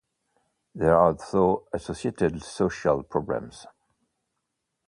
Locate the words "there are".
0.73-1.11